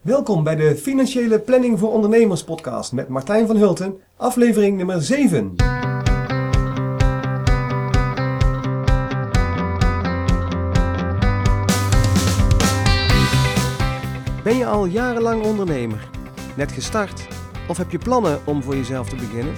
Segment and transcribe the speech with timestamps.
[0.00, 5.54] Welkom bij de Financiële Planning voor Ondernemers podcast met Martijn van Hulten, aflevering nummer 7.
[14.44, 16.08] Ben je al jarenlang ondernemer?
[16.56, 17.26] Net gestart?
[17.68, 19.54] Of heb je plannen om voor jezelf te beginnen?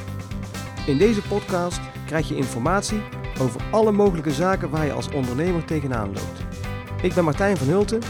[0.87, 3.03] In deze podcast krijg je informatie
[3.41, 6.45] over alle mogelijke zaken waar je als ondernemer tegenaan loopt.
[7.03, 8.01] Ik ben Martijn van Hulten,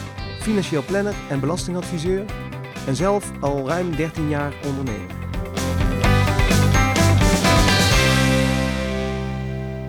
[0.42, 2.24] financieel planner en belastingadviseur
[2.86, 5.14] en zelf al ruim 13 jaar ondernemer.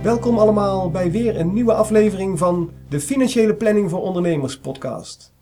[0.04, 5.34] Welkom allemaal bij weer een nieuwe aflevering van de Financiële Planning voor Ondernemers podcast.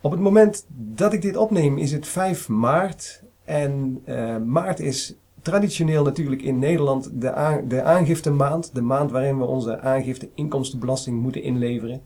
[0.00, 5.14] Op het moment dat ik dit opneem is het 5 maart en uh, maart is
[5.42, 11.20] traditioneel natuurlijk in Nederland de, aan, de aangiftemaand, de maand waarin we onze aangifte inkomstenbelasting
[11.20, 12.02] moeten inleveren.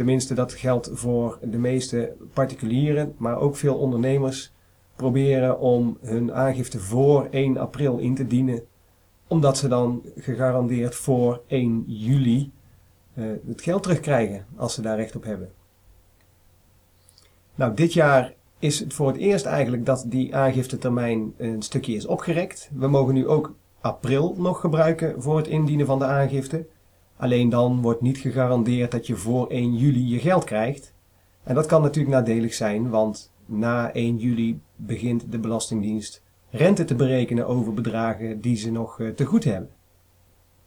[0.00, 4.52] Tenminste, dat geldt voor de meeste particulieren, maar ook veel ondernemers
[4.96, 8.62] proberen om hun aangifte voor 1 april in te dienen,
[9.28, 12.52] omdat ze dan gegarandeerd voor 1 juli
[13.14, 15.50] uh, het geld terugkrijgen als ze daar recht op hebben.
[17.54, 22.06] Nou, dit jaar is het voor het eerst eigenlijk dat die aangiftetermijn een stukje is
[22.06, 22.70] opgerekt.
[22.74, 26.66] We mogen nu ook april nog gebruiken voor het indienen van de aangifte.
[27.20, 30.94] Alleen dan wordt niet gegarandeerd dat je voor 1 juli je geld krijgt.
[31.42, 36.94] En dat kan natuurlijk nadelig zijn, want na 1 juli begint de Belastingdienst rente te
[36.94, 39.70] berekenen over bedragen die ze nog te goed hebben.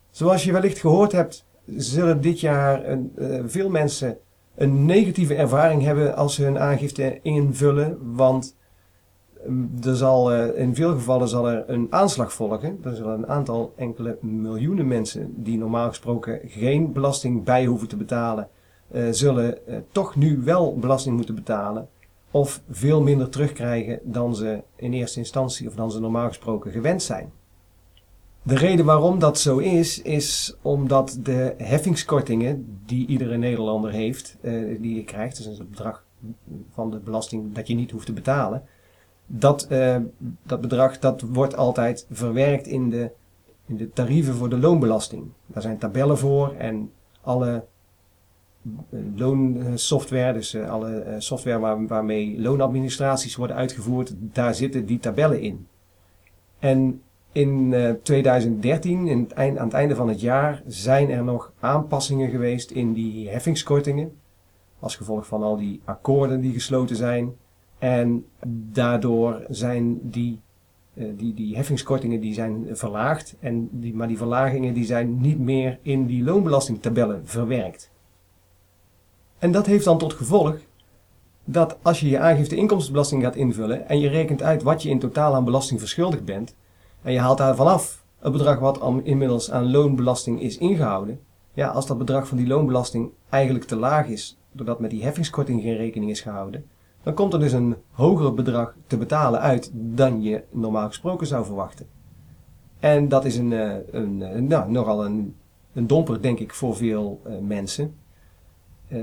[0.09, 4.17] Zoals je wellicht gehoord hebt, zullen dit jaar een, uh, veel mensen
[4.55, 8.55] een negatieve ervaring hebben als ze hun aangifte invullen, want
[9.83, 12.79] er zal, uh, in veel gevallen zal er een aanslag volgen.
[12.83, 17.97] Er zullen een aantal enkele miljoenen mensen die normaal gesproken geen belasting bij hoeven te
[17.97, 18.47] betalen,
[18.91, 19.57] uh, zullen
[19.91, 21.87] toch nu wel belasting moeten betalen.
[22.31, 27.03] Of veel minder terugkrijgen dan ze in eerste instantie of dan ze normaal gesproken gewend
[27.03, 27.31] zijn.
[28.43, 34.37] De reden waarom dat zo is, is omdat de heffingskortingen die iedere Nederlander heeft,
[34.79, 36.05] die je krijgt, dus het bedrag
[36.71, 38.63] van de belasting dat je niet hoeft te betalen,
[39.25, 39.97] dat, uh,
[40.43, 43.11] dat bedrag dat wordt altijd verwerkt in de,
[43.65, 45.23] in de tarieven voor de loonbelasting.
[45.45, 46.91] Daar zijn tabellen voor en
[47.21, 47.63] alle
[49.15, 55.67] loonsoftware, dus uh, alle software waar, waarmee loonadministraties worden uitgevoerd, daar zitten die tabellen in.
[56.59, 57.01] En
[57.31, 62.29] in 2013, in het eind, aan het einde van het jaar, zijn er nog aanpassingen
[62.29, 64.11] geweest in die heffingskortingen.
[64.79, 67.35] Als gevolg van al die akkoorden die gesloten zijn.
[67.83, 68.25] En
[68.71, 70.39] daardoor zijn die,
[70.93, 73.35] uh, die, die heffingskortingen die zijn verlaagd.
[73.39, 77.91] En die, maar die verlagingen die zijn niet meer in die loonbelastingtabellen verwerkt.
[79.39, 80.57] En dat heeft dan tot gevolg
[81.43, 84.99] dat als je je aangifte inkomstenbelasting gaat invullen en je rekent uit wat je in
[84.99, 86.55] totaal aan belasting verschuldigd bent,
[87.01, 91.19] en je haalt daar vanaf het bedrag wat inmiddels aan loonbelasting is ingehouden,
[91.53, 95.61] ja, als dat bedrag van die loonbelasting eigenlijk te laag is, doordat met die heffingskorting
[95.61, 96.65] geen rekening is gehouden,
[97.03, 101.45] dan komt er dus een hoger bedrag te betalen uit dan je normaal gesproken zou
[101.45, 101.85] verwachten.
[102.79, 105.35] En dat is een, een, een nou, nogal een,
[105.73, 107.95] een domper, denk ik, voor veel uh, mensen.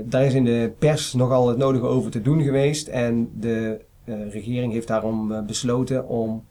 [0.05, 3.81] Daar is in de pers nogal het nodige over te doen geweest en de
[4.29, 6.43] regering heeft daarom besloten om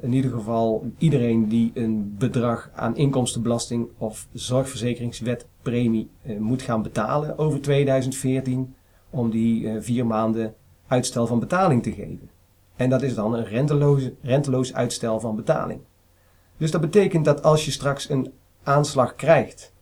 [0.00, 7.60] in ieder geval iedereen die een bedrag aan inkomstenbelasting of zorgverzekeringswetpremie moet gaan betalen over
[7.60, 8.74] 2014,
[9.10, 10.54] om die vier maanden
[10.88, 12.30] uitstel van betaling te geven.
[12.76, 15.80] En dat is dan een renteloos, renteloos uitstel van betaling.
[16.56, 18.32] Dus dat betekent dat als je straks een
[18.62, 19.72] aanslag krijgt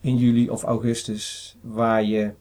[0.00, 2.32] in juli of augustus waar je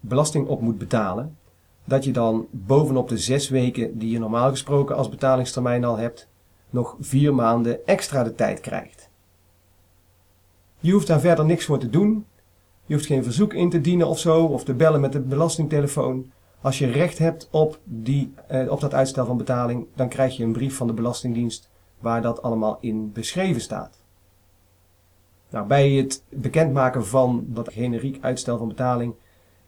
[0.00, 1.36] belasting op moet betalen,
[1.84, 6.28] dat je dan bovenop de zes weken die je normaal gesproken als betalingstermijn al hebt,
[6.70, 9.10] nog vier maanden extra de tijd krijgt.
[10.80, 12.26] Je hoeft daar verder niks voor te doen.
[12.86, 16.32] Je hoeft geen verzoek in te dienen of zo, of te bellen met de belastingtelefoon.
[16.60, 20.44] Als je recht hebt op, die, eh, op dat uitstel van betaling, dan krijg je
[20.44, 24.00] een brief van de Belastingdienst waar dat allemaal in beschreven staat.
[25.50, 29.14] Nou, bij het bekendmaken van dat generiek uitstel van betaling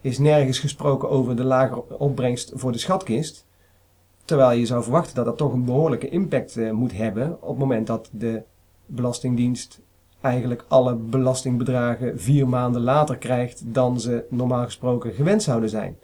[0.01, 3.45] is nergens gesproken over de lagere opbrengst voor de schatkist.
[4.25, 7.57] Terwijl je zou verwachten dat dat toch een behoorlijke impact uh, moet hebben op het
[7.57, 8.43] moment dat de
[8.85, 9.81] Belastingdienst
[10.21, 15.97] eigenlijk alle belastingbedragen vier maanden later krijgt dan ze normaal gesproken gewend zouden zijn.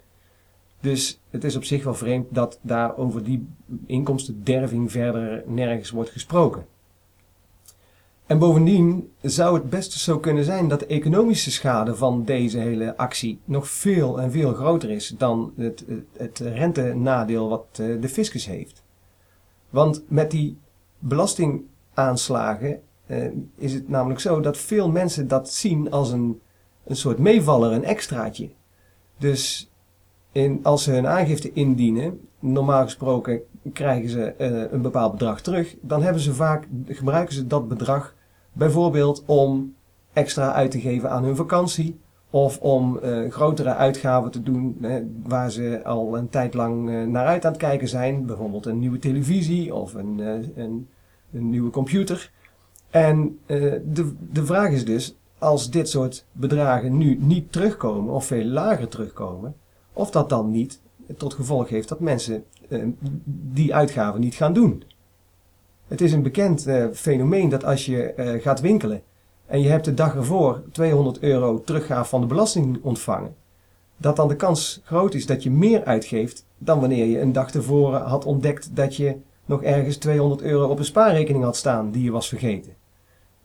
[0.80, 3.48] Dus het is op zich wel vreemd dat daar over die
[3.86, 6.66] inkomstenderving verder nergens wordt gesproken.
[8.28, 12.96] En bovendien zou het best zo kunnen zijn dat de economische schade van deze hele
[12.96, 15.84] actie nog veel en veel groter is dan het,
[16.16, 18.82] het rentenadeel wat eh, de fiscus heeft.
[19.70, 20.58] Want met die
[20.98, 23.26] belastingaanslagen eh,
[23.56, 26.40] is het namelijk zo dat veel mensen dat zien als een,
[26.84, 28.50] een soort meevaller, een extraatje.
[29.18, 29.67] Dus
[30.62, 33.40] als ze hun aangifte indienen, normaal gesproken
[33.72, 38.14] krijgen ze uh, een bepaald bedrag terug, dan hebben ze vaak, gebruiken ze dat bedrag
[38.52, 39.74] bijvoorbeeld om
[40.12, 42.00] extra uit te geven aan hun vakantie
[42.30, 44.86] of om uh, grotere uitgaven te doen
[45.26, 48.78] waar ze al een tijd lang uh, naar uit aan het kijken zijn, bijvoorbeeld een
[48.78, 50.18] nieuwe televisie of een,
[50.54, 50.88] een,
[51.32, 52.30] een nieuwe computer.
[52.90, 58.44] En de, de vraag is dus, als dit soort bedragen nu niet terugkomen of veel
[58.44, 59.54] lager terugkomen,
[59.98, 60.80] of dat dan niet
[61.16, 62.84] tot gevolg heeft dat mensen uh,
[63.24, 64.82] die uitgaven niet gaan doen.
[65.86, 69.02] Het is een bekend uh, fenomeen dat als je uh, gaat winkelen
[69.46, 73.34] en je hebt de dag ervoor 200 euro teruggaaf van de belasting ontvangen,
[73.96, 77.50] dat dan de kans groot is dat je meer uitgeeft dan wanneer je een dag
[77.50, 82.02] tevoren had ontdekt dat je nog ergens 200 euro op een spaarrekening had staan die
[82.02, 82.72] je was vergeten.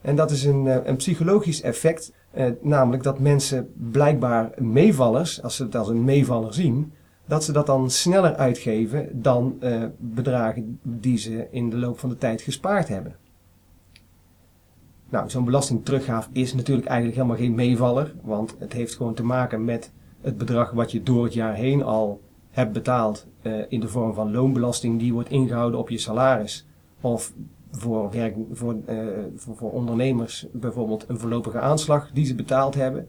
[0.04, 5.64] En dat is een, een psychologisch effect eh, namelijk dat mensen blijkbaar meevallers, als ze
[5.64, 6.94] het als een meevaller zien,
[7.26, 12.10] dat ze dat dan sneller uitgeven dan eh, bedragen die ze in de loop van
[12.10, 13.16] de tijd gespaard hebben.
[15.10, 19.66] Nou, zo'n belastingteruggaaf is natuurlijk eigenlijk helemaal geen meevaller, want het heeft gewoon te maken
[19.66, 19.92] met
[20.22, 24.14] het bedrag wat je door het jaar heen al hebt betaald uh, in de vorm
[24.14, 26.68] van loonbelasting die wordt ingehouden op je salaris.
[27.02, 27.34] Of
[27.78, 33.08] voor, werk, voor, uh, voor, voor, ondernemers bijvoorbeeld een voorlopige aanslag die ze betaald hebben.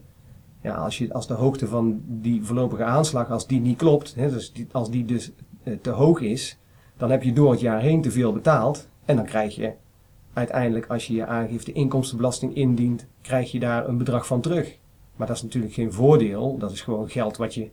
[0.61, 4.29] Ja, als, je, als de hoogte van die voorlopige aanslag, als die niet klopt, hè,
[4.29, 5.31] dus als die dus
[5.63, 6.57] uh, te hoog is,
[6.97, 8.89] dan heb je door het jaar heen te veel betaald.
[9.05, 9.73] En dan krijg je
[10.33, 14.77] uiteindelijk, als je je aangifte inkomstenbelasting indient, krijg je daar een bedrag van terug.
[15.15, 17.69] Maar dat is natuurlijk geen voordeel, dat is gewoon geld wat je,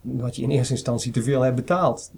[0.00, 2.12] wat je in eerste instantie te veel hebt betaald.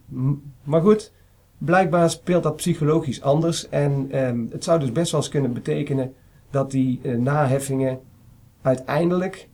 [0.62, 1.12] Maar goed,
[1.58, 6.14] Blijkbaar speelt dat psychologisch anders en um, het zou dus best wel eens kunnen betekenen
[6.50, 8.00] dat die uh, naheffingen
[8.62, 9.48] uiteindelijk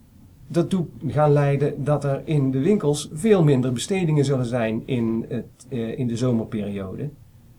[0.52, 5.66] ertoe gaan leiden dat er in de winkels veel minder bestedingen zullen zijn in, het,
[5.68, 7.10] uh, in de zomerperiode.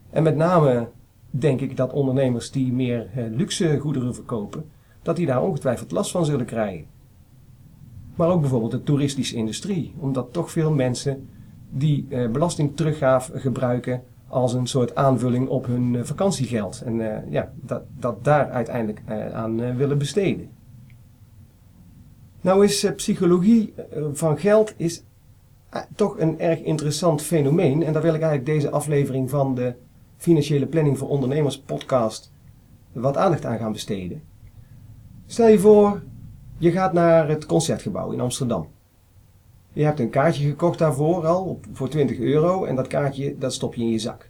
[0.09, 0.87] En met name
[1.29, 4.65] denk ik dat ondernemers die meer uh, luxe goederen verkopen,
[5.01, 6.85] dat die daar ongetwijfeld last van zullen krijgen.
[8.15, 11.27] Maar ook bijvoorbeeld de toeristische industrie, omdat toch veel mensen
[11.69, 16.81] die belastingteruggaaf gebruiken als een soort aanvulling op hun uh, vakantiegeld.
[16.85, 20.49] En uh, ja, dat, dat daar uiteindelijk uh, aan willen besteden.
[22.41, 23.73] Nou is psychologie
[24.13, 25.03] van geld is
[25.95, 27.83] toch een erg interessant fenomeen.
[27.83, 29.75] En daar wil ik eigenlijk deze aflevering van de
[30.17, 32.31] Financiële Planning voor Ondernemers podcast
[32.91, 34.21] wat aandacht aan gaan besteden.
[35.25, 36.01] Stel je voor,
[36.57, 38.67] je gaat naar het Concertgebouw in Amsterdam.
[39.73, 43.75] Je hebt een kaartje gekocht daarvoor al, voor 20 euro, en dat kaartje dat stop
[43.75, 44.29] je in je zak.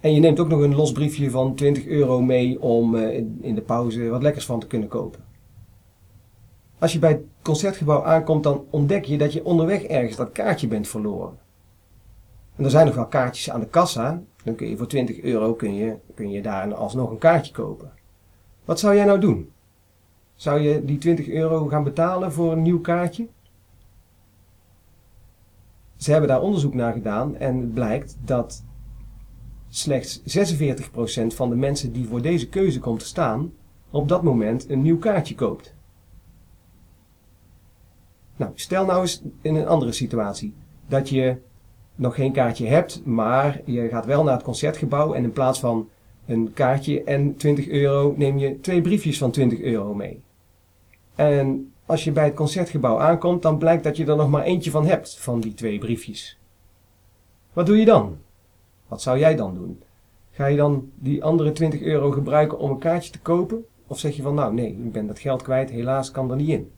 [0.00, 3.54] En je neemt ook nog een los briefje van 20 euro mee om uh, in
[3.54, 5.24] de pauze wat lekkers van te kunnen kopen.
[6.78, 10.68] Als je bij het concertgebouw aankomt, dan ontdek je dat je onderweg ergens dat kaartje
[10.68, 11.38] bent verloren.
[12.56, 14.22] En er zijn nog wel kaartjes aan de kassa.
[14.44, 17.92] Dan kun je voor 20 euro kun je, kun je daar alsnog een kaartje kopen.
[18.64, 19.50] Wat zou jij nou doen?
[20.34, 23.26] Zou je die 20 euro gaan betalen voor een nieuw kaartje?
[25.96, 28.64] Ze hebben daar onderzoek naar gedaan en het blijkt dat
[29.68, 30.22] slechts 46%
[31.26, 33.52] van de mensen die voor deze keuze komt te staan,
[33.90, 35.74] op dat moment een nieuw kaartje koopt.
[38.36, 40.54] Nou, stel nou eens in een andere situatie.
[40.88, 41.36] Dat je
[41.94, 45.88] nog geen kaartje hebt, maar je gaat wel naar het concertgebouw en in plaats van
[46.26, 50.22] een kaartje en 20 euro neem je twee briefjes van 20 euro mee.
[51.14, 54.70] En als je bij het concertgebouw aankomt, dan blijkt dat je er nog maar eentje
[54.70, 56.38] van hebt, van die twee briefjes.
[57.52, 58.18] Wat doe je dan?
[58.88, 59.82] Wat zou jij dan doen?
[60.30, 63.64] Ga je dan die andere 20 euro gebruiken om een kaartje te kopen?
[63.86, 66.48] Of zeg je van nou nee, ik ben dat geld kwijt, helaas kan er niet
[66.48, 66.70] in.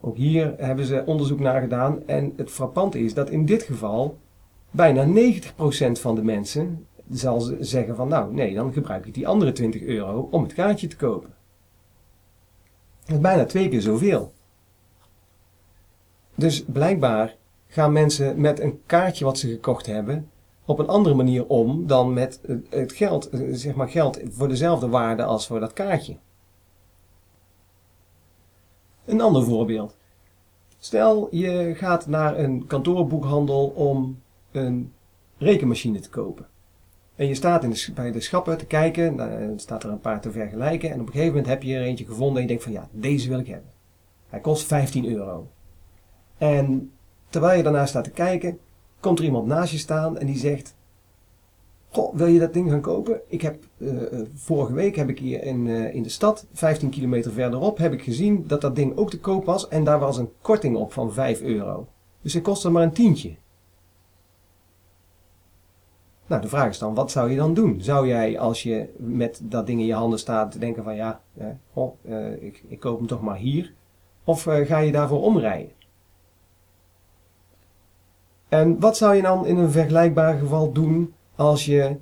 [0.00, 4.18] Ook hier hebben ze onderzoek naar gedaan en het frappante is dat in dit geval
[4.70, 9.52] bijna 90% van de mensen zal zeggen van nou nee, dan gebruik ik die andere
[9.52, 11.34] 20 euro om het kaartje te kopen.
[13.04, 14.32] Dat is bijna twee keer zoveel.
[16.34, 20.30] Dus blijkbaar gaan mensen met een kaartje wat ze gekocht hebben
[20.64, 25.24] op een andere manier om dan met het geld, zeg maar geld voor dezelfde waarde
[25.24, 26.16] als voor dat kaartje.
[29.04, 29.96] Een ander voorbeeld.
[30.78, 34.92] Stel je gaat naar een kantoorboekhandel om een
[35.38, 36.46] rekenmachine te kopen.
[37.16, 40.30] En je staat in bij de schappen te kijken, dan staat er een paar te
[40.30, 40.90] vergelijken.
[40.90, 42.88] En op een gegeven moment heb je er eentje gevonden en je denkt van ja,
[42.90, 43.70] deze wil ik hebben.
[44.28, 45.48] Hij kost 15 euro.
[46.38, 46.92] En
[47.28, 48.58] terwijl je daarna staat te kijken,
[49.00, 50.74] komt er iemand naast je staan en die zegt:
[51.90, 53.20] Goh, wil je dat ding gaan kopen?
[53.28, 54.02] Ik heb, uh,
[54.34, 58.44] vorige week heb ik hier in, in de stad, 15 kilometer verderop, heb ik gezien
[58.46, 59.68] dat dat ding ook te koop was.
[59.68, 61.88] En daar was een korting op van 5 euro.
[62.22, 63.34] Dus het kostte maar een tientje.
[66.32, 67.80] Nou, de vraag is dan, wat zou je dan doen?
[67.80, 71.20] Zou jij, als je met dat ding in je handen staat, denken van ja,
[71.72, 71.94] oh,
[72.40, 73.72] ik, ik koop hem toch maar hier?
[74.24, 75.72] Of ga je daarvoor omrijden?
[78.48, 81.96] En wat zou je dan in een vergelijkbaar geval doen als je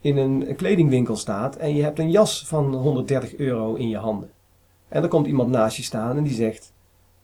[0.00, 4.30] in een kledingwinkel staat en je hebt een jas van 130 euro in je handen?
[4.88, 6.72] En er komt iemand naast je staan en die zegt: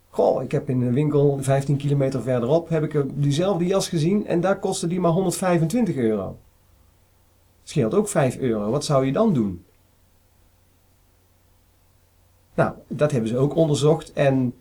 [0.08, 4.40] Goh, ik heb in een winkel 15 kilometer verderop heb ik diezelfde jas gezien en
[4.40, 6.36] daar kostte die maar 125 euro.
[7.70, 8.70] Scheelt ook 5 euro.
[8.70, 9.64] Wat zou je dan doen?
[12.54, 14.54] Nou, dat hebben ze ook onderzocht en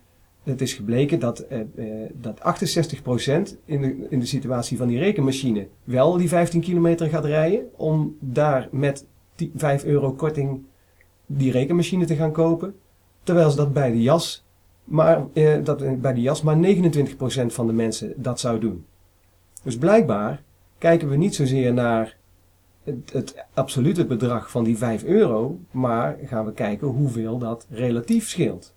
[0.44, 5.00] het is gebleken dat, uh, uh, dat 68% in de, in de situatie van die
[5.00, 7.70] rekenmachine wel die 15 kilometer gaat rijden.
[7.76, 9.06] Om daar met
[9.56, 10.64] 5 euro korting
[11.26, 12.76] die rekenmachine te gaan kopen.
[13.24, 14.46] Terwijl ze dat bij de jas
[14.84, 18.86] maar, uh, dat bij de jas maar 29% van de mensen dat zou doen.
[19.64, 20.44] Dus blijkbaar
[20.78, 22.18] kijken we niet zozeer naar
[22.90, 28.30] het, het, absolute bedrag van die 5 euro, maar gaan we kijken hoeveel dat relatief
[28.30, 28.74] scheelt.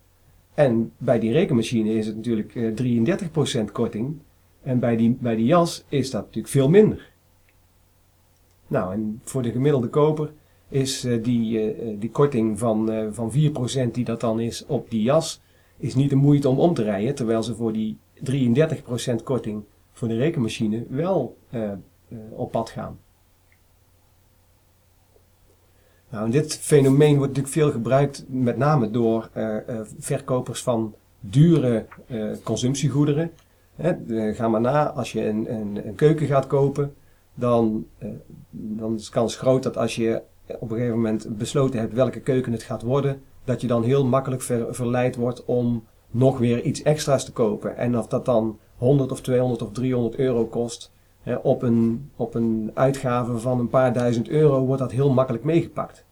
[0.54, 4.16] En bij die rekenmachine is het natuurlijk 33% eh, korting.
[4.62, 7.10] En bij die, bij die jas is dat natuurlijk veel minder.
[8.66, 10.32] Nou, en voor de gemiddelde koper
[10.68, 13.32] is uh, die, uh, die korting van, van
[13.88, 15.40] 4% die dat dan is op die jas,
[15.76, 17.14] is niet de moeite om om te rijden.
[17.14, 17.96] Terwijl ze voor die
[18.30, 21.36] 33% korting voor de rekenmachine wel
[22.30, 22.98] op pad gaan.
[26.12, 31.86] Nou, dit fenomeen wordt natuurlijk veel gebruikt, met name door uh, uh, verkopers van dure
[32.06, 33.30] uh, consumptiegoederen.
[33.74, 33.92] Hè,
[34.34, 36.94] ga maar na, als je een, een, een keuken gaat kopen,
[37.34, 37.86] dan,
[38.50, 42.20] dan is de kans groot dat als je op een gegeven moment besloten hebt welke
[42.20, 46.62] keuken het gaat worden, dat je dan heel makkelijk ver, verleid wordt om nog weer
[46.62, 47.76] iets extra's te kopen.
[47.76, 50.91] En of dat dan 100 of 200 of 300 euro kost,
[51.42, 56.04] op, een, op een uitgave van een paar duizend euro wordt dat heel makkelijk meegepakt.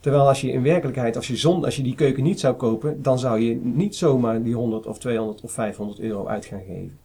[0.00, 3.02] Terwijl als je in werkelijkheid, als je, zon, als je die keuken niet zou kopen,
[3.02, 6.98] dan zou je niet zomaar die 100 of 200 of 500 euro uit gaan geven.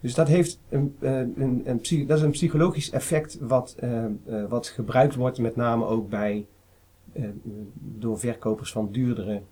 [0.00, 4.44] Dus dat, heeft een, eh, een, een, dat is een psychologisch effect wat, uh, uh,
[4.48, 6.46] wat gebruikt wordt, met name ook bij,
[7.78, 9.42] door verkopers van duurdere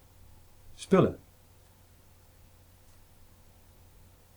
[0.75, 1.16] spullen.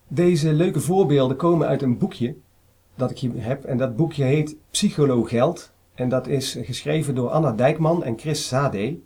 [0.07, 2.35] Deze leuke voorbeelden komen uit een boekje
[2.97, 3.63] dat ik hier heb.
[3.63, 5.71] En dat boekje heet Psychologeld.
[5.93, 8.99] En dat is geschreven door Anna Dijkman en Chris Sade.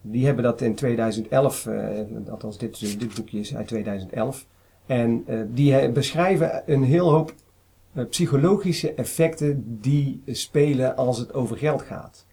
[0.00, 2.00] Die hebben dat in 2011, uh,
[2.30, 4.46] althans dit, dit boekje is uit 2011.
[4.86, 7.34] En uh, die beschrijven een heel hoop
[8.08, 12.26] psychologische effecten die spelen als het over geld gaat.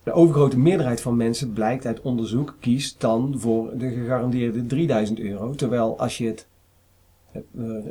[0.03, 5.55] De overgrote meerderheid van mensen blijkt uit onderzoek kiest dan voor de gegarandeerde 3000 euro.
[5.55, 6.47] Terwijl als je het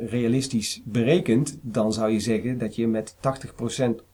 [0.06, 3.20] realistisch berekent, dan zou je zeggen dat je met 80%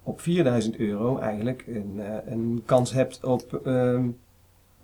[0.02, 4.04] op 4000 euro eigenlijk een, eh, een kans hebt op uh,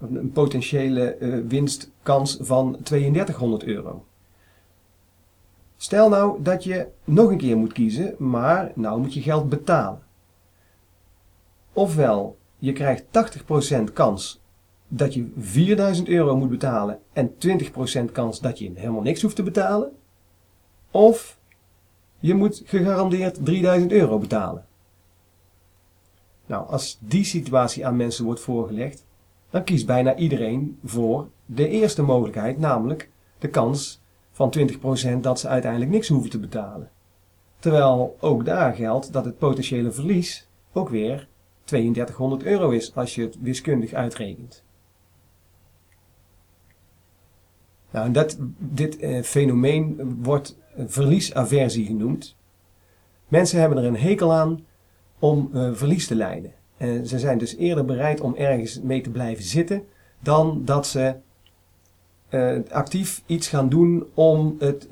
[0.00, 4.04] een potentiële uh, winstkans van 3200 euro.
[5.76, 10.02] Stel nou dat je nog een keer moet kiezen, maar nou moet je geld betalen.
[11.72, 13.04] Ofwel, je krijgt
[13.88, 14.42] 80% kans
[14.88, 17.32] dat je 4000 euro moet betalen en
[18.08, 19.92] 20% kans dat je helemaal niks hoeft te betalen.
[20.90, 21.38] Of
[22.18, 24.66] je moet gegarandeerd 3000 euro betalen.
[26.46, 29.04] Nou, als die situatie aan mensen wordt voorgelegd,
[29.50, 34.00] dan kiest bijna iedereen voor de eerste mogelijkheid, namelijk de kans
[34.32, 34.52] van
[35.16, 36.90] 20% dat ze uiteindelijk niks hoeven te betalen.
[37.58, 41.28] Terwijl ook daar geldt dat het potentiële verlies ook weer
[41.64, 44.64] 3200 euro is als je het wiskundig uitrekent.
[47.90, 52.36] Nou, dat, dit eh, fenomeen wordt verliesaversie genoemd.
[53.28, 54.64] Mensen hebben er een hekel aan
[55.18, 56.52] om uh, verlies te lijden.
[56.76, 59.82] En ze zijn dus eerder bereid om ergens mee te blijven zitten
[60.20, 61.14] dan dat ze
[62.30, 64.86] uh, actief iets gaan doen om het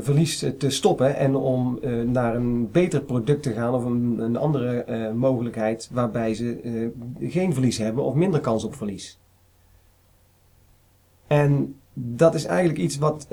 [0.00, 5.12] verlies te stoppen en om naar een beter product te gaan of een, een andere
[5.14, 9.18] mogelijkheid waarbij ze geen verlies hebben of minder kans op verlies.
[11.26, 13.28] En dat is eigenlijk iets wat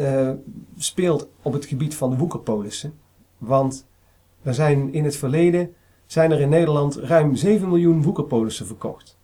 [0.78, 2.94] speelt op het gebied van woekerpolissen.
[3.38, 3.88] Want
[4.42, 5.74] er zijn in het verleden
[6.06, 9.20] zijn er in Nederland ruim 7 miljoen woekerpolissen verkocht.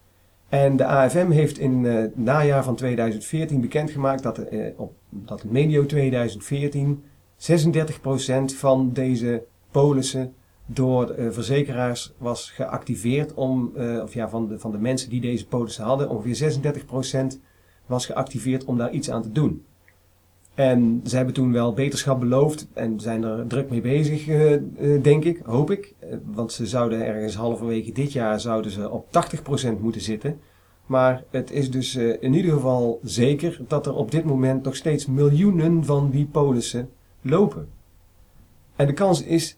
[0.49, 5.43] En de AFM heeft in uh, het najaar van 2014 bekendgemaakt dat, uh, op, dat
[5.43, 7.03] medio 2014
[7.37, 7.47] 36%
[8.45, 10.33] van deze polissen
[10.65, 13.71] door verzekeraars was geactiveerd om,
[14.03, 16.61] of ja, van de, van de mensen die deze polissen hadden, ongeveer
[17.35, 17.39] 36%
[17.87, 19.65] was geactiveerd om daar iets aan te doen.
[20.53, 25.03] En ze hebben toen wel beterschap beloofd en zijn er druk mee bezig, uh, uh,
[25.03, 25.93] denk ik, hoop ik.
[26.03, 29.05] Uh, want ze zouden ergens halverwege dit jaar zouden ze op
[29.77, 30.39] 80% moeten zitten.
[30.85, 35.05] Maar het is dus in ieder geval zeker dat er op dit moment nog steeds
[35.05, 36.89] miljoenen van die polissen
[37.21, 37.67] lopen.
[38.75, 39.57] En de kans is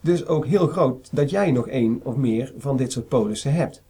[0.00, 3.82] dus ook heel groot dat jij nog één of meer van dit soort polissen hebt.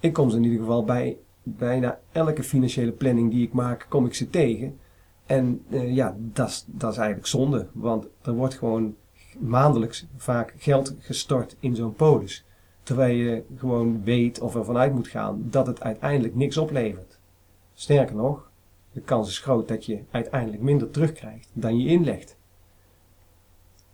[0.00, 4.06] Ik kom ze in ieder geval bij bijna elke financiële planning die ik maak, kom
[4.06, 4.78] ik ze tegen.
[5.26, 8.94] En uh, ja, dat is eigenlijk zonde, want er wordt gewoon
[9.38, 12.44] maandelijks vaak geld gestort in zo'n polis.
[12.82, 17.18] Terwijl je gewoon weet of ervan uit moet gaan dat het uiteindelijk niks oplevert.
[17.74, 18.50] Sterker nog,
[18.92, 22.36] de kans is groot dat je uiteindelijk minder terugkrijgt dan je inlegt.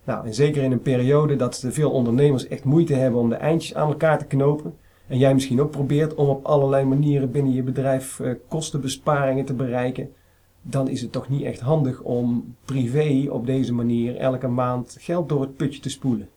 [0.03, 3.75] Nou, en zeker in een periode dat veel ondernemers echt moeite hebben om de eindjes
[3.75, 4.77] aan elkaar te knopen.
[5.11, 9.53] En jij misschien ook probeert om op allerlei manieren binnen je bedrijf uh, kostenbesparingen te
[9.53, 10.13] bereiken
[10.61, 15.29] dan is het toch niet echt handig om privé op deze manier elke maand geld
[15.29, 16.29] door het putje te spoelen.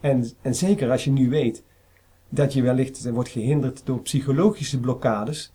[0.00, 1.64] En, en zeker als je nu weet
[2.28, 5.52] dat je wellicht wordt gehinderd door psychologische blokkades,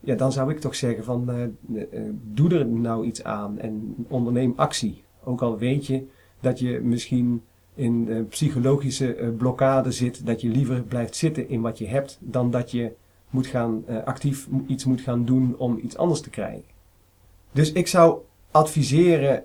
[0.00, 4.52] ja, dan zou ik toch zeggen van uh, doe er nou iets aan en onderneem
[4.56, 5.04] actie.
[5.24, 6.06] Ook al weet je
[6.40, 7.42] dat je misschien
[7.78, 12.50] in uh, psychologische blokkade zit, dat je liever blijft zitten in wat je hebt dan
[12.50, 12.92] dat je
[13.30, 16.64] moet gaan, uh, actief iets moet gaan doen om iets anders te krijgen.
[17.52, 18.18] Dus ik zou
[18.50, 19.44] adviseren,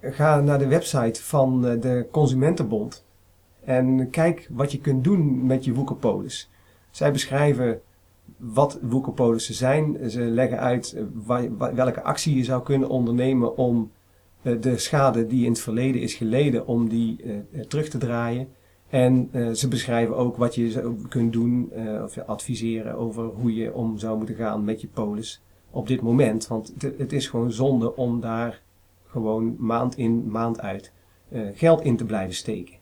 [0.00, 3.04] ga naar de website van de Consumentenbond
[3.64, 6.50] en kijk wat je kunt doen met je woekerpolis.
[6.90, 7.80] Zij beschrijven
[8.36, 10.10] wat woekerpolissen zijn.
[10.10, 10.96] Ze leggen uit
[11.74, 13.90] welke actie je zou kunnen ondernemen om
[14.42, 17.20] de schade die in het verleden is geleden, om die
[17.68, 18.48] terug te draaien.
[18.88, 21.72] En ze beschrijven ook wat je kunt doen
[22.04, 26.46] of adviseren over hoe je om zou moeten gaan met je polis op dit moment.
[26.46, 28.62] Want het, is gewoon zonde om daar
[29.06, 30.92] gewoon maand in, maand uit
[31.54, 32.74] geld in te blijven steken.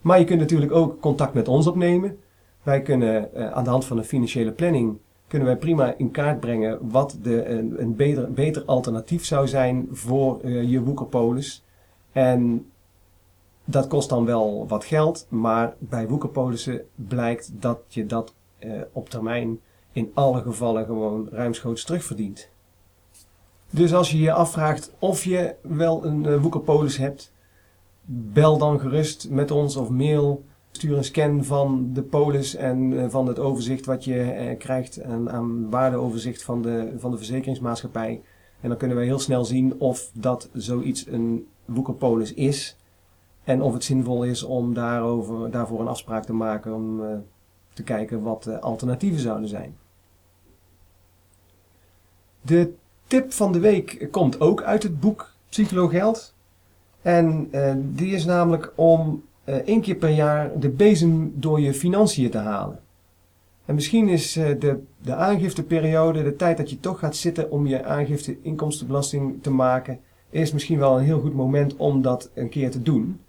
[0.00, 2.18] Maar je kunt natuurlijk ook contact met ons opnemen.
[2.62, 6.78] Wij kunnen aan de hand van een financiële planning kunnen wij prima in kaart brengen
[6.90, 11.64] wat de, een, beter, beter alternatief zou zijn voor je woekerpolis.
[12.12, 12.70] En
[13.64, 19.08] dat kost dan wel wat geld, maar bij woekerpolissen blijkt dat je dat eh, op
[19.08, 19.60] termijn
[19.92, 22.48] in alle gevallen gewoon ruimschoots terugverdient.
[23.70, 27.32] Dus als je je afvraagt of je wel een uh, woekerpolis hebt,
[28.04, 30.44] bel dan gerust met ons of mail.
[30.76, 35.02] Stuur een scan van de polis en uh, van het overzicht wat je uh, krijgt
[35.02, 38.22] aan, aan waardeoverzicht van de, van de verzekeringsmaatschappij.
[38.60, 42.76] En dan kunnen we heel snel zien of dat zoiets een woekerpolis is.
[43.44, 47.06] En of het zinvol is om daarover, daarvoor een afspraak te maken om uh,
[47.72, 49.76] te kijken wat de alternatieven zouden zijn.
[52.40, 52.72] De
[53.06, 56.34] tip van de week komt ook uit het boek Psychologeld.
[57.02, 62.30] En uh, die is namelijk om één keer per jaar de bezem door je financiën
[62.30, 62.78] te halen.
[63.66, 67.66] En misschien is uh, de, de aangifteperiode, de tijd dat je toch gaat zitten om
[67.66, 69.98] je aangifte inkomstenbelasting te maken,
[70.30, 73.20] is misschien wel een heel goed moment om dat een keer te doen.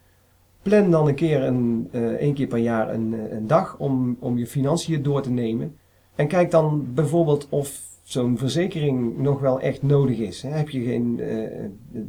[0.62, 4.38] Plan dan een keer een, uh, één keer per jaar een, een dag om, om
[4.38, 5.76] je financiën door te nemen.
[6.16, 10.42] En kijk dan bijvoorbeeld of zo'n verzekering nog wel echt nodig is.
[10.42, 11.16] Heb je geen,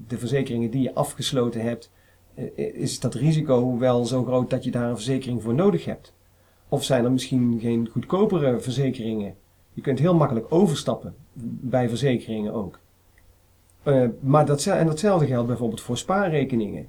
[0.08, 1.90] de verzekeringen die je afgesloten hebt,
[2.54, 6.12] is dat risico wel zo groot dat je daar een verzekering voor nodig hebt?
[6.68, 9.34] Of zijn er misschien geen goedkopere verzekeringen?
[9.72, 11.14] Je kunt heel makkelijk overstappen
[11.60, 12.78] bij verzekeringen ook.
[13.84, 16.88] Uh, maar en datzelfde geldt bijvoorbeeld voor spaarrekeningen.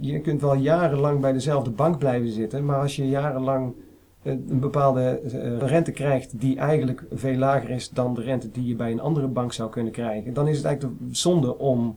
[0.00, 3.74] Je kunt wel jarenlang bij dezelfde bank blijven zitten, maar als je jarenlang
[4.22, 5.20] een bepaalde
[5.58, 9.26] rente krijgt die eigenlijk veel lager is dan de rente die je bij een andere
[9.26, 11.96] bank zou kunnen krijgen, dan is het eigenlijk zonde om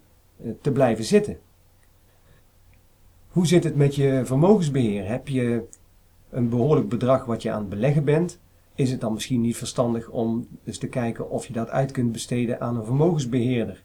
[0.62, 1.38] te blijven zitten.
[3.36, 5.08] Hoe zit het met je vermogensbeheer?
[5.08, 5.64] Heb je
[6.30, 8.40] een behoorlijk bedrag wat je aan het beleggen bent?
[8.76, 12.12] Is het dan misschien niet verstandig om eens te kijken of je dat uit kunt
[12.12, 13.84] besteden aan een vermogensbeheerder?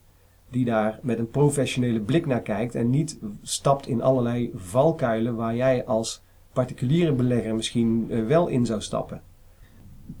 [0.49, 5.55] Die daar met een professionele blik naar kijkt en niet stapt in allerlei valkuilen waar
[5.55, 9.21] jij als particuliere belegger misschien uh, wel in zou stappen.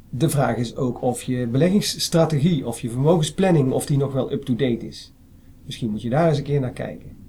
[0.09, 4.87] De vraag is ook of je beleggingsstrategie of je vermogensplanning of die nog wel up-to-date
[4.87, 5.13] is.
[5.65, 7.20] Misschien moet je daar eens een keer naar kijken.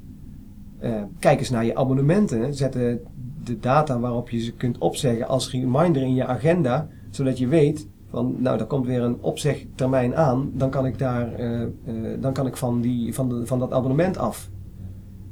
[0.82, 2.54] Uh, kijk eens naar je abonnementen.
[2.54, 3.00] Zet de,
[3.44, 7.88] de, data waarop je ze kunt opzeggen als reminder in je agenda, zodat je weet
[8.10, 11.68] van, nou, daar komt weer een opzegtermijn aan, dan kan ik daar, uh,
[12.20, 14.50] dan kan ik van, die, van, de, van dat abonnement af.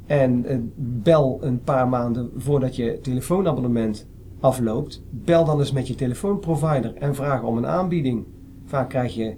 [0.05, 4.07] En bel een paar maanden voordat je telefoonabonnement
[4.39, 5.03] afloopt.
[5.09, 8.25] Bel dan eens met je telefoonprovider en vraag om een aanbieding.
[8.65, 9.37] Vaak krijg je,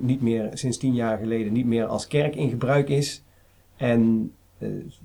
[0.00, 3.24] niet meer, sinds tien jaar geleden niet meer als kerk in gebruik is.
[3.76, 4.32] En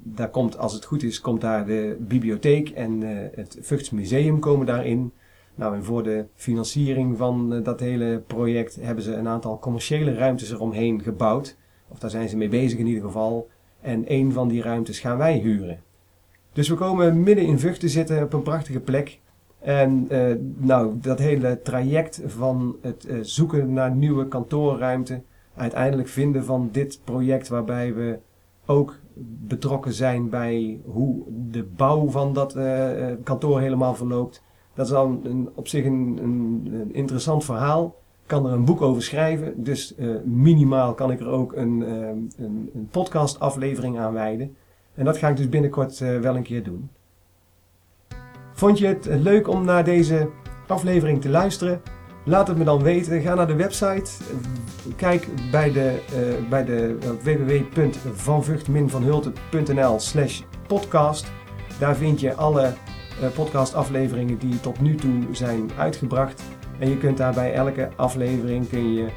[0.03, 3.01] daar komt, als het goed is, komt daar de bibliotheek en
[3.35, 5.11] het Vugtsmuseum komen daarin.
[5.55, 10.13] Nou, en voor de financiering van uh, dat hele project hebben ze een aantal commerciële
[10.13, 11.57] ruimtes eromheen gebouwd.
[11.87, 13.49] Of daar zijn ze mee bezig in ieder geval.
[13.81, 15.79] En een van die ruimtes gaan wij huren.
[16.53, 19.19] Dus we komen midden in Vught te zitten op een prachtige plek.
[19.59, 20.07] En
[20.57, 25.21] nou, dat hele traject van het zoeken naar nieuwe kantoorruimte,
[25.55, 28.19] uiteindelijk vinden van dit project waarbij we
[28.65, 28.99] ook
[29.47, 32.57] betrokken zijn bij hoe de bouw van dat
[33.23, 34.43] kantoor helemaal verloopt.
[34.73, 37.95] Dat is dan op zich een, een, interessant verhaal.
[38.25, 39.63] Kan er een boek over schrijven.
[39.63, 44.55] Dus uh, minimaal kan ik er ook een, een, een podcast aflevering aan wijden.
[44.93, 46.89] En dat ga ik dus binnenkort wel een keer doen.
[48.53, 50.29] Vond je het leuk om naar deze
[50.67, 51.81] aflevering te luisteren?
[52.25, 53.21] Laat het me dan weten.
[53.21, 54.11] Ga naar de website.
[54.95, 61.31] Kijk bij de, uh, bij de www.vanvucht-vanhulte.nl slash podcast.
[61.79, 62.73] Daar vind je alle
[63.27, 66.41] podcastafleveringen die tot nu toe zijn uitgebracht.
[66.79, 69.07] En je kunt daar bij elke aflevering kun je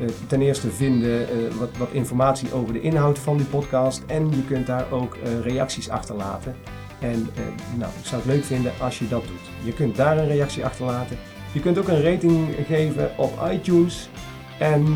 [0.00, 4.02] uh, ten eerste vinden uh, wat, wat, informatie over de inhoud van die podcast.
[4.06, 6.54] En je kunt daar ook reacties achterlaten.
[7.00, 7.28] En
[7.76, 9.64] nou, ik zou het leuk vinden als je dat doet.
[9.64, 11.16] Je kunt daar een reactie achterlaten.
[11.52, 14.08] Je kunt ook een rating geven op iTunes.
[14.58, 14.86] En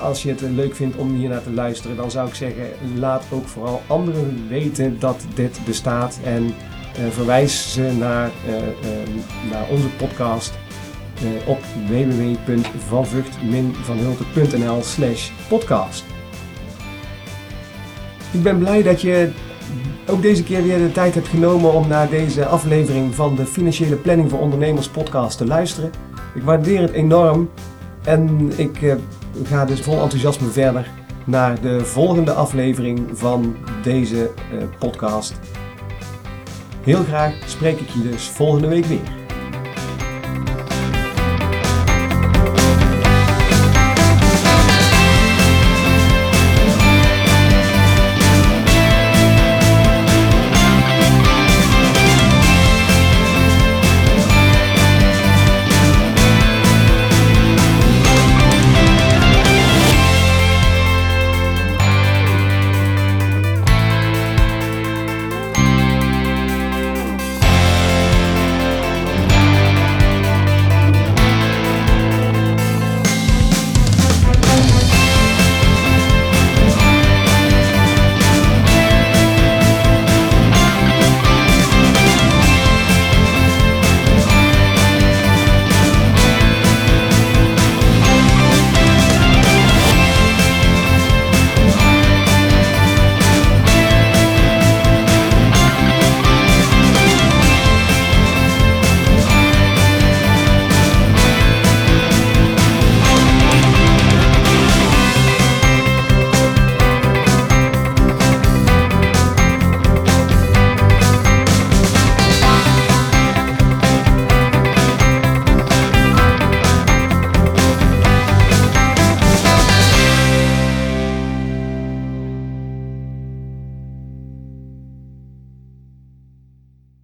[0.00, 2.64] als je het leuk vindt om hier naar te luisteren, dan zou ik zeggen:
[2.96, 6.18] laat ook vooral anderen weten dat dit bestaat.
[6.24, 6.54] En
[7.10, 8.30] verwijs ze naar,
[9.50, 10.52] naar onze podcast
[11.22, 16.04] uh, op www.vanvucht-vanhulte.nl slash podcast.
[18.32, 19.30] Ik ben blij dat je
[20.08, 23.96] ook deze keer weer de tijd hebt genomen om naar deze aflevering van de Financiële
[23.96, 25.90] Planning voor Ondernemers podcast te luisteren.
[26.34, 27.50] Ik waardeer het enorm
[28.04, 28.96] en ik
[29.44, 30.90] ga dus vol enthousiasme verder
[31.24, 34.30] naar de volgende aflevering van deze
[34.78, 35.34] podcast.
[36.82, 39.21] Heel graag spreek ik je dus volgende week weer.